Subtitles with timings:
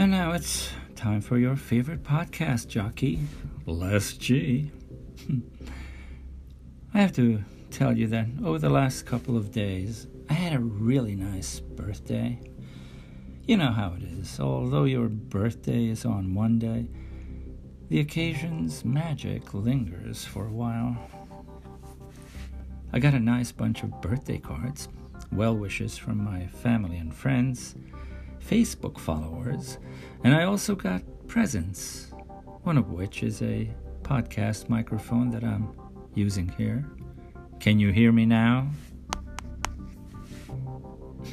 [0.00, 3.18] And now it's time for your favorite podcast jockey,
[3.66, 4.70] Les G.
[6.94, 7.42] I have to
[7.72, 12.38] tell you that over the last couple of days, I had a really nice birthday.
[13.44, 14.38] You know how it is.
[14.38, 16.86] Although your birthday is on one day,
[17.88, 20.96] the occasion's magic lingers for a while.
[22.92, 24.88] I got a nice bunch of birthday cards,
[25.32, 27.74] well wishes from my family and friends,
[28.48, 29.78] Facebook followers,
[30.24, 32.12] and I also got presents,
[32.62, 33.70] one of which is a
[34.02, 35.68] podcast microphone that I'm
[36.14, 36.84] using here.
[37.60, 38.70] Can you hear me now?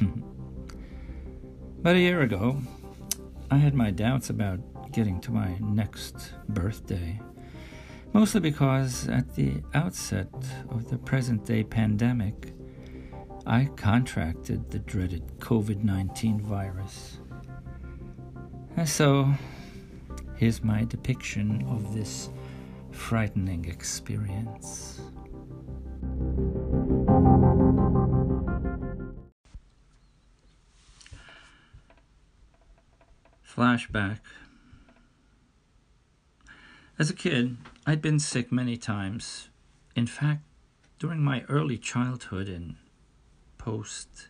[1.80, 2.60] About a year ago,
[3.50, 4.60] I had my doubts about
[4.92, 7.20] getting to my next birthday
[8.16, 10.32] mostly because at the outset
[10.70, 12.54] of the present day pandemic,
[13.48, 17.18] I contracted the dreaded COVID 19 virus.
[18.76, 19.32] And so,
[20.34, 22.28] here's my depiction of this
[22.90, 25.00] frightening experience.
[33.46, 34.18] Flashback
[36.98, 39.50] as a kid, I'd been sick many times.
[39.94, 40.42] In fact,
[40.98, 42.76] during my early childhood in
[43.66, 44.28] post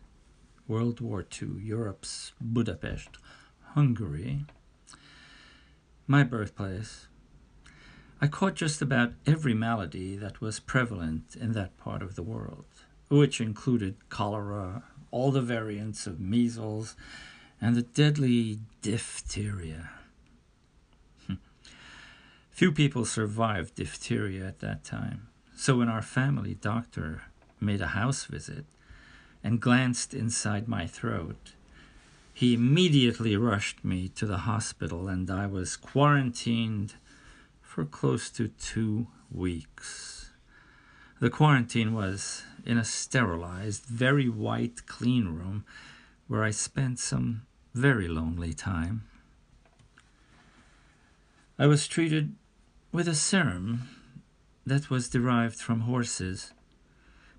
[0.66, 3.18] World War II Europe's Budapest,
[3.74, 4.46] Hungary,
[6.06, 7.08] my birthplace,
[8.18, 12.64] I caught just about every malady that was prevalent in that part of the world,
[13.10, 16.96] which included cholera, all the variants of measles,
[17.60, 19.90] and the deadly diphtheria.
[21.26, 21.34] Hmm.
[22.50, 27.24] Few people survived diphtheria at that time, so when our family doctor
[27.60, 28.64] made a house visit
[29.42, 31.52] and glanced inside my throat,
[32.32, 36.94] he immediately rushed me to the hospital and I was quarantined
[37.62, 40.30] for close to two weeks.
[41.18, 45.64] The quarantine was in a sterilized, very white, clean room
[46.26, 49.04] where I spent some very lonely time.
[51.58, 52.34] I was treated
[52.92, 53.88] with a serum
[54.66, 56.52] that was derived from horses.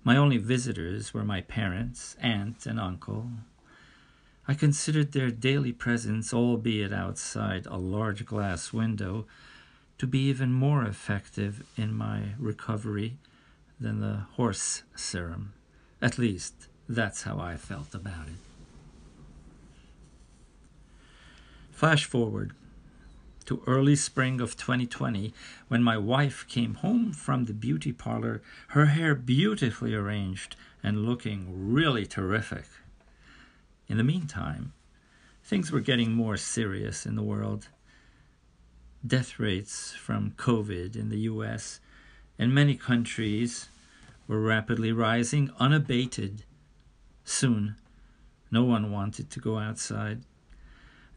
[0.08, 3.30] My only visitors were my parents, aunt, and uncle.
[4.48, 9.26] I considered their daily presence, albeit outside a large glass window,
[9.98, 13.18] to be even more effective in my recovery
[13.78, 15.52] than the horse serum.
[16.00, 16.54] At least,
[16.88, 18.40] that's how I felt about it.
[21.70, 22.52] Flash forward
[23.48, 25.32] to early spring of 2020
[25.68, 31.46] when my wife came home from the beauty parlor, her hair beautifully arranged and looking
[31.72, 32.66] really terrific.
[33.88, 34.74] In the meantime,
[35.42, 37.68] things were getting more serious in the world.
[39.06, 41.80] Death rates from COVID in the US
[42.38, 43.70] and many countries
[44.26, 46.44] were rapidly rising unabated.
[47.24, 47.76] Soon,
[48.50, 50.24] no one wanted to go outside.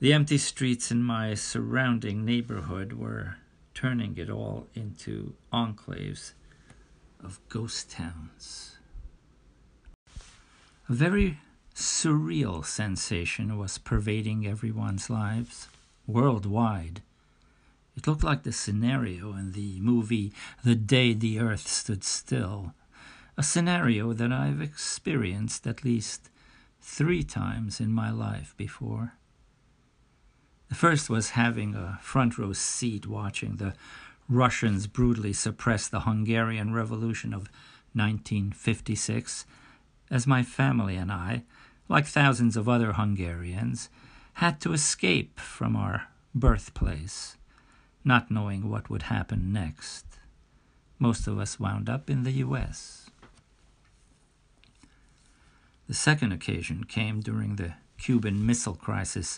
[0.01, 3.35] The empty streets in my surrounding neighborhood were
[3.75, 6.34] turning it all into enclaves
[7.23, 8.78] of ghost towns.
[10.89, 11.38] A very
[11.75, 15.67] surreal sensation was pervading everyone's lives
[16.07, 17.03] worldwide.
[17.95, 20.33] It looked like the scenario in the movie
[20.63, 22.73] The Day the Earth Stood Still,
[23.38, 26.31] a scenario that I've experienced at least
[26.81, 29.13] three times in my life before.
[30.72, 33.74] The first was having a front row seat watching the
[34.30, 37.50] Russians brutally suppress the Hungarian Revolution of
[37.92, 39.46] 1956,
[40.10, 41.44] as my family and I,
[41.90, 43.90] like thousands of other Hungarians,
[44.36, 47.36] had to escape from our birthplace,
[48.06, 50.06] not knowing what would happen next.
[50.98, 53.10] Most of us wound up in the U.S.
[55.90, 59.38] The second occasion came during the Cuban Missile Crisis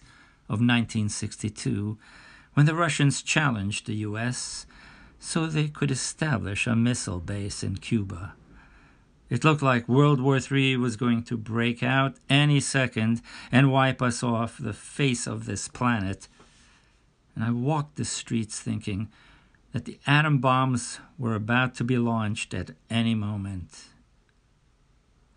[0.50, 1.98] of 1962
[2.54, 4.66] when the Russians challenged the US
[5.20, 8.34] so they could establish a missile base in Cuba.
[9.30, 14.02] It looked like World War III was going to break out any second and wipe
[14.02, 16.28] us off the face of this planet.
[17.34, 19.10] And I walked the streets thinking
[19.72, 23.86] that the atom bombs were about to be launched at any moment.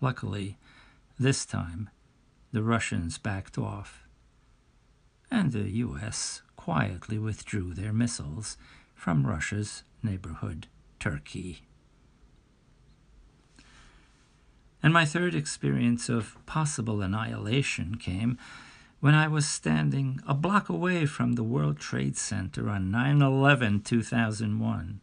[0.01, 0.59] Luckily,
[1.19, 1.89] this time,
[2.53, 4.06] the Russians backed off
[5.31, 8.57] and the US quietly withdrew their missiles
[8.95, 10.67] from Russia's neighborhood,
[10.99, 11.63] Turkey.
[14.83, 18.39] And my third experience of possible annihilation came
[19.01, 23.81] when I was standing a block away from the World Trade Center on 9 11
[23.81, 25.01] 2001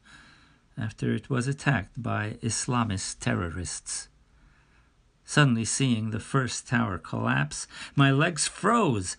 [0.78, 4.10] after it was attacked by Islamist terrorists.
[5.26, 9.16] Suddenly seeing the first tower collapse, my legs froze,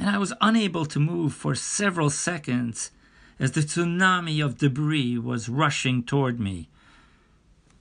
[0.00, 2.90] and I was unable to move for several seconds
[3.38, 6.70] as the tsunami of debris was rushing toward me.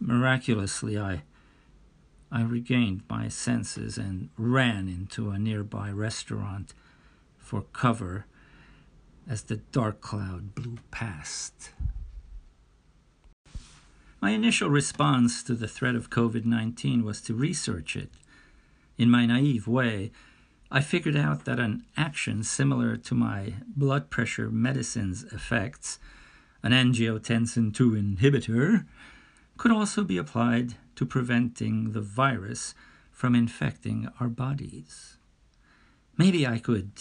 [0.01, 1.24] Miraculously, I
[2.30, 6.74] I regained my senses and ran into a nearby restaurant
[7.38, 8.25] for cover
[9.27, 11.71] as the dark cloud blew past.
[14.21, 18.10] My initial response to the threat of COVID 19 was to research it.
[18.98, 20.12] In my naive way,
[20.71, 26.00] I figured out that an action similar to my blood pressure medicine's effects,
[26.62, 28.86] an angiotensin II inhibitor,
[29.57, 32.75] could also be applied to preventing the virus
[33.12, 35.18] from infecting our bodies.
[36.18, 36.92] Maybe I could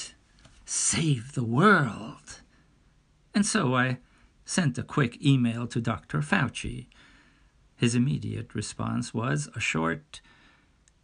[0.65, 2.41] save the world.
[3.35, 3.99] And so I
[4.45, 6.21] sent a quick email to Dr.
[6.21, 6.87] Fauci
[7.79, 10.21] his immediate response was a short,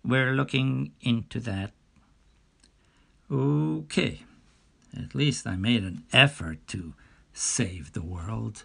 [0.04, 1.72] We're looking into that.
[3.34, 4.20] Okay,
[4.96, 6.94] at least I made an effort to
[7.32, 8.62] save the world.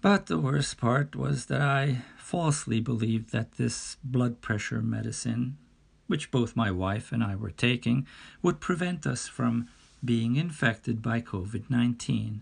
[0.00, 5.58] But the worst part was that I falsely believed that this blood pressure medicine,
[6.06, 8.06] which both my wife and I were taking,
[8.40, 9.68] would prevent us from
[10.02, 12.40] being infected by COVID 19.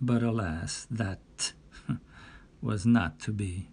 [0.00, 1.52] But alas, that
[2.62, 3.68] was not to be.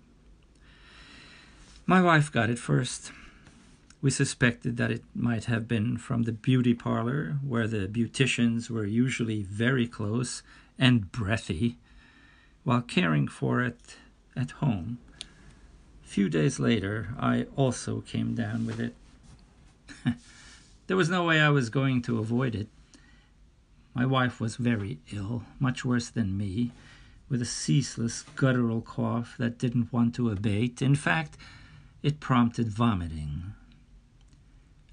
[1.85, 3.13] My wife got it first.
[4.01, 8.85] We suspected that it might have been from the beauty parlor, where the beauticians were
[8.85, 10.43] usually very close
[10.77, 11.77] and breathy,
[12.63, 13.97] while caring for it
[14.35, 14.99] at home.
[16.03, 18.95] A few days later, I also came down with it.
[20.87, 22.67] there was no way I was going to avoid it.
[23.93, 26.71] My wife was very ill, much worse than me,
[27.29, 30.81] with a ceaseless guttural cough that didn't want to abate.
[30.81, 31.37] In fact,
[32.03, 33.53] it prompted vomiting.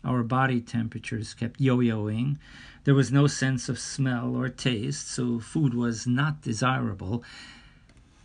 [0.05, 2.39] Our body temperatures kept yo yoing.
[2.85, 7.23] There was no sense of smell or taste, so food was not desirable.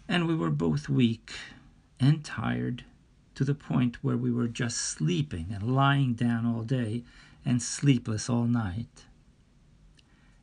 [0.07, 1.33] And we were both weak
[1.99, 2.83] and tired
[3.35, 7.03] to the point where we were just sleeping and lying down all day
[7.45, 9.05] and sleepless all night.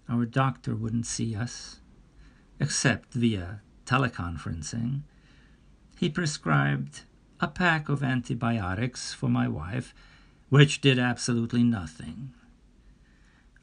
[0.09, 1.81] Our doctor wouldn't see us
[2.61, 5.01] except via teleconferencing.
[5.99, 7.03] He prescribed
[7.41, 9.95] a pack of antibiotics for my wife,
[10.55, 12.33] which did absolutely nothing.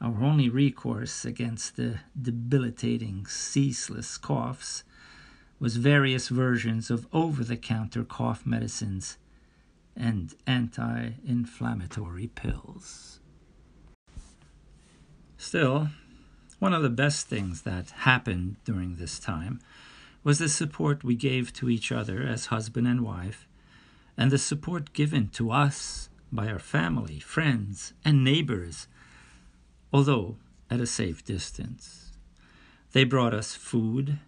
[0.02, 4.84] Our only recourse against the debilitating, ceaseless coughs
[5.58, 9.18] was various versions of over the counter cough medicines
[9.96, 13.22] and anti inflammatory pills.
[15.38, 15.88] Still,
[16.60, 19.62] one of the best things that happened during this time
[20.26, 23.48] was the support we gave to each other as husband and wife,
[24.18, 28.88] and the support given to us by our family, friends, and neighbors,
[29.92, 30.38] although
[30.69, 32.12] at a safe distance.
[32.94, 34.19] They brought us food,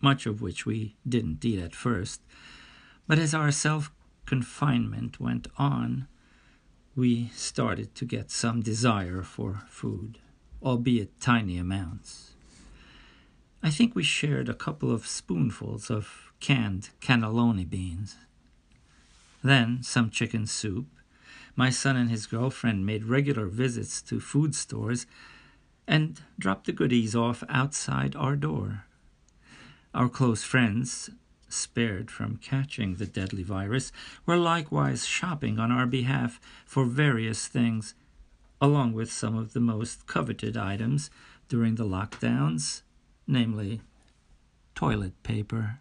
[0.00, 2.20] much of which we didn't eat at first,
[3.06, 3.92] but as our self
[4.26, 6.06] confinement went on,
[6.94, 10.18] we started to get some desire for food
[10.62, 12.32] albeit tiny amounts.
[13.62, 18.16] I think we shared a couple of spoonfuls of canned cannelloni beans.
[19.42, 20.86] Then some chicken soup.
[21.56, 25.06] My son and his girlfriend made regular visits to food stores
[25.86, 28.84] and dropped the goodies off outside our door.
[29.94, 31.10] Our close friends,
[31.48, 33.90] spared from catching the deadly virus,
[34.24, 37.94] were likewise shopping on our behalf for various things
[38.60, 41.10] along with some of the most coveted items
[41.48, 42.82] during the lockdowns,
[43.26, 43.80] namely
[44.74, 45.78] toilet paper.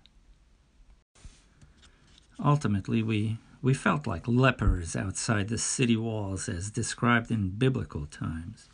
[2.43, 8.69] Ultimately, we, we felt like lepers outside the city walls as described in biblical times.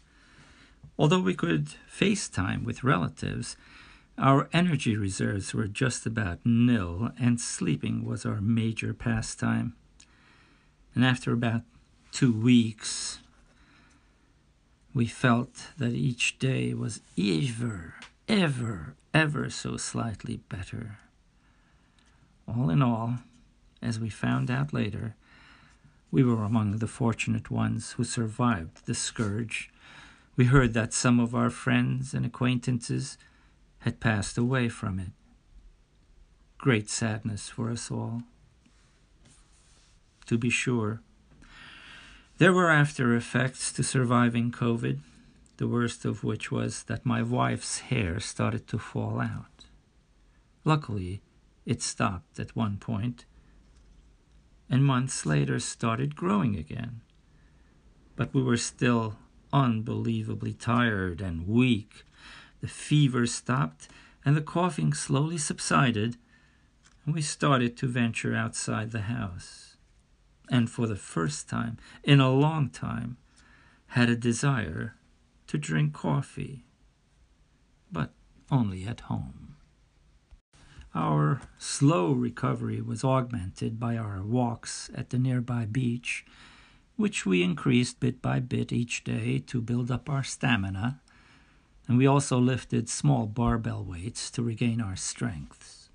[0.98, 3.58] Although we could FaceTime with relatives,
[4.18, 9.76] our energy reserves were just about nil, and sleeping was our major pastime.
[10.94, 11.64] And after about
[12.12, 13.20] two weeks,
[14.94, 17.96] we felt that each day was ever,
[18.30, 21.00] ever, ever so slightly better.
[22.48, 23.16] All in all,
[23.86, 25.16] as we found out later,
[26.12, 29.70] we were among the fortunate ones who survived the scourge.
[30.36, 33.18] We heard that some of our friends and acquaintances
[33.80, 35.12] had passed away from it.
[36.58, 38.24] Great sadness for us all.
[40.26, 41.02] To be sure,
[42.38, 45.00] There were after effects to surviving COVID,
[45.56, 49.66] the worst of which was that my wife's hair started to fall out.
[50.66, 51.22] Luckily,
[51.66, 53.26] it stopped at one point,
[54.70, 57.02] and months later started growing again.
[58.16, 59.18] But we were still
[59.54, 62.04] unbelievably tired and weak.
[62.62, 63.88] The fever stopped,
[64.24, 66.18] and the coughing slowly subsided,
[67.06, 69.78] and we started to venture outside the house.
[70.50, 73.18] And for the first time in a long time,
[73.88, 74.96] had a desire
[75.48, 76.66] to drink coffee,
[77.92, 78.14] but
[78.52, 79.45] only at home.
[80.96, 86.26] Our slow recovery was augmented by our walks at the nearby beach,
[86.96, 91.02] which we increased bit by bit each day to build up our stamina,
[91.86, 95.90] and we also lifted small barbell weights to regain our strengths.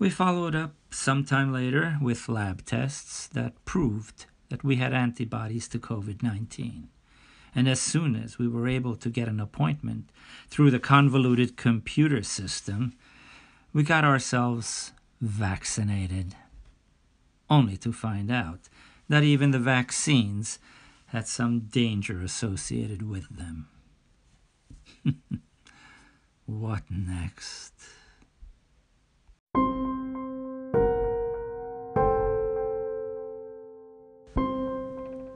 [0.00, 5.78] We followed up sometime later with lab tests that proved that we had antibodies to
[5.78, 6.88] COVID 19.
[7.54, 10.10] And as soon as we were able to get an appointment
[10.48, 12.94] through the convoluted computer system,
[13.72, 16.34] we got ourselves vaccinated.
[17.50, 18.68] Only to find out
[19.08, 20.58] that even the vaccines
[21.06, 23.68] had some danger associated with them.
[26.46, 27.72] what next?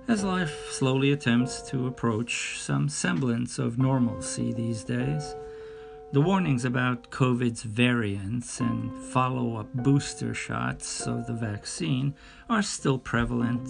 [0.08, 5.34] As life slowly attempts to approach some semblance of normalcy these days,
[6.12, 12.14] the warnings about COVID's variants and follow up booster shots of the vaccine
[12.50, 13.66] are still prevalent.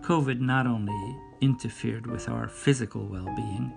[0.00, 3.70] COVID not only interfered with our physical well being,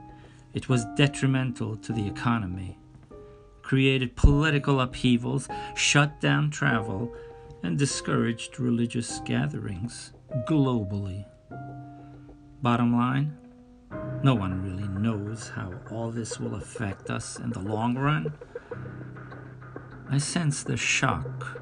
[0.53, 2.77] it was detrimental to the economy,
[3.62, 7.13] created political upheavals, shut down travel,
[7.62, 10.13] and discouraged religious gatherings
[10.47, 11.25] globally.
[12.62, 13.38] Bottom line,
[14.24, 18.34] no one really knows how all this will affect us in the long run.
[20.10, 21.60] I sense the shock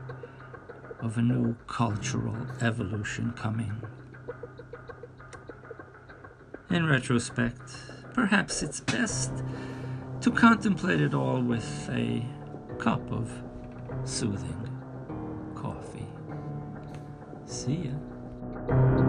[1.00, 3.82] of a new cultural evolution coming.
[6.70, 7.62] In retrospect,
[8.14, 9.32] perhaps it's best
[10.22, 12.24] to contemplate it all with a
[12.78, 13.32] cup of
[14.04, 14.70] soothing
[15.56, 16.08] coffee.
[17.46, 19.01] See ya.